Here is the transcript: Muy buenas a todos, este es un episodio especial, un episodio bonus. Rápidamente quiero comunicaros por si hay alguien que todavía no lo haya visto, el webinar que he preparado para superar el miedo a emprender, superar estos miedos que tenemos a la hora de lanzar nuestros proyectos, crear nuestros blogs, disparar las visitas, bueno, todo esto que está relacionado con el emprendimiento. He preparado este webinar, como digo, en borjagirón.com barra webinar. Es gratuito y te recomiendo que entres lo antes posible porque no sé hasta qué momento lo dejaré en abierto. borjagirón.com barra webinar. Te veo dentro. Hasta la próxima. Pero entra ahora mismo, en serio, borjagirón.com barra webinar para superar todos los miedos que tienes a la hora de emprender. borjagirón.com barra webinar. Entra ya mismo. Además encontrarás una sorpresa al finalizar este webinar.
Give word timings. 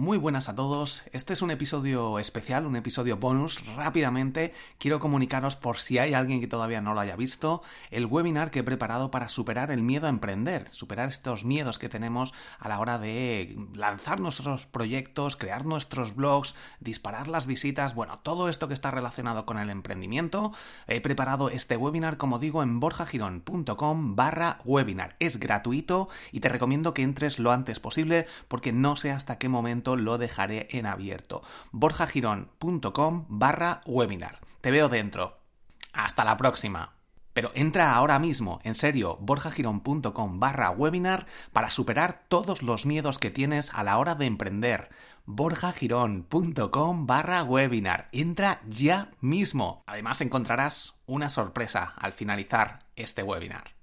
Muy 0.00 0.16
buenas 0.16 0.48
a 0.48 0.54
todos, 0.54 1.04
este 1.12 1.34
es 1.34 1.42
un 1.42 1.50
episodio 1.50 2.18
especial, 2.18 2.64
un 2.64 2.74
episodio 2.74 3.18
bonus. 3.18 3.62
Rápidamente 3.76 4.54
quiero 4.78 4.98
comunicaros 4.98 5.56
por 5.56 5.76
si 5.76 5.98
hay 5.98 6.14
alguien 6.14 6.40
que 6.40 6.46
todavía 6.46 6.80
no 6.80 6.94
lo 6.94 7.00
haya 7.00 7.16
visto, 7.16 7.60
el 7.90 8.06
webinar 8.06 8.50
que 8.50 8.60
he 8.60 8.62
preparado 8.62 9.10
para 9.10 9.28
superar 9.28 9.70
el 9.70 9.82
miedo 9.82 10.06
a 10.06 10.08
emprender, 10.08 10.66
superar 10.70 11.10
estos 11.10 11.44
miedos 11.44 11.78
que 11.78 11.90
tenemos 11.90 12.32
a 12.58 12.70
la 12.70 12.80
hora 12.80 12.98
de 12.98 13.58
lanzar 13.74 14.20
nuestros 14.20 14.64
proyectos, 14.64 15.36
crear 15.36 15.66
nuestros 15.66 16.16
blogs, 16.16 16.54
disparar 16.80 17.28
las 17.28 17.44
visitas, 17.44 17.94
bueno, 17.94 18.20
todo 18.20 18.48
esto 18.48 18.68
que 18.68 18.74
está 18.74 18.90
relacionado 18.90 19.44
con 19.44 19.58
el 19.58 19.68
emprendimiento. 19.68 20.54
He 20.86 21.02
preparado 21.02 21.50
este 21.50 21.76
webinar, 21.76 22.16
como 22.16 22.38
digo, 22.38 22.62
en 22.62 22.80
borjagirón.com 22.80 24.16
barra 24.16 24.56
webinar. 24.64 25.16
Es 25.18 25.38
gratuito 25.38 26.08
y 26.32 26.40
te 26.40 26.48
recomiendo 26.48 26.94
que 26.94 27.02
entres 27.02 27.38
lo 27.38 27.52
antes 27.52 27.80
posible 27.80 28.26
porque 28.48 28.72
no 28.72 28.96
sé 28.96 29.10
hasta 29.10 29.36
qué 29.36 29.50
momento 29.50 29.89
lo 29.96 30.18
dejaré 30.18 30.68
en 30.70 30.86
abierto. 30.86 31.42
borjagirón.com 31.72 33.26
barra 33.28 33.82
webinar. 33.86 34.40
Te 34.60 34.70
veo 34.70 34.88
dentro. 34.88 35.38
Hasta 35.92 36.24
la 36.24 36.36
próxima. 36.36 36.94
Pero 37.32 37.52
entra 37.54 37.94
ahora 37.94 38.18
mismo, 38.18 38.60
en 38.64 38.74
serio, 38.74 39.16
borjagirón.com 39.20 40.40
barra 40.40 40.70
webinar 40.70 41.26
para 41.52 41.70
superar 41.70 42.24
todos 42.28 42.62
los 42.62 42.86
miedos 42.86 43.18
que 43.18 43.30
tienes 43.30 43.72
a 43.72 43.84
la 43.84 43.98
hora 43.98 44.14
de 44.14 44.26
emprender. 44.26 44.90
borjagirón.com 45.26 47.06
barra 47.06 47.42
webinar. 47.44 48.08
Entra 48.12 48.60
ya 48.66 49.12
mismo. 49.20 49.84
Además 49.86 50.20
encontrarás 50.20 50.96
una 51.06 51.30
sorpresa 51.30 51.94
al 51.96 52.12
finalizar 52.12 52.86
este 52.96 53.22
webinar. 53.22 53.79